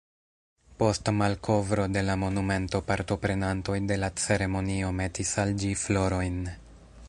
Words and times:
Post 0.83 1.09
malkovro 1.17 1.85
de 1.97 2.03
la 2.07 2.15
monumento 2.21 2.81
partoprenantoj 2.89 3.77
de 3.93 4.01
la 4.05 4.09
ceremonio 4.25 4.91
metis 5.03 5.35
al 5.45 5.55
ĝi 5.65 5.73
florojn. 5.85 6.45